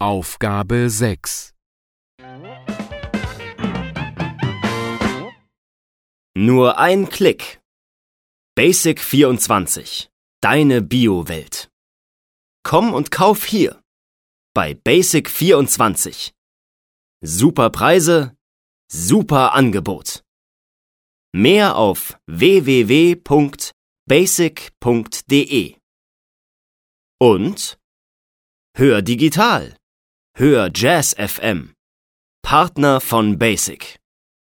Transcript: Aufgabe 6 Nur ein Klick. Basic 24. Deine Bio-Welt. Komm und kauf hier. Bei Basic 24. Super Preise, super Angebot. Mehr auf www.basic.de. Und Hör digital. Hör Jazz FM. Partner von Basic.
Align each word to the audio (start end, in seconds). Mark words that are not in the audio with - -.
Aufgabe 0.00 0.88
6 0.88 1.52
Nur 6.34 6.78
ein 6.78 7.10
Klick. 7.10 7.60
Basic 8.56 9.00
24. 9.02 10.08
Deine 10.42 10.80
Bio-Welt. 10.80 11.68
Komm 12.64 12.94
und 12.94 13.10
kauf 13.10 13.44
hier. 13.44 13.82
Bei 14.54 14.72
Basic 14.72 15.28
24. 15.28 16.32
Super 17.22 17.68
Preise, 17.68 18.34
super 18.90 19.52
Angebot. 19.52 20.24
Mehr 21.34 21.76
auf 21.76 22.18
www.basic.de. 22.26 23.20
Und 27.20 27.78
Hör 28.78 29.00
digital. 29.00 29.62
Hör 30.38 30.70
Jazz 30.74 31.14
FM. 31.18 31.68
Partner 32.48 33.00
von 33.10 33.38
Basic. 33.38 33.96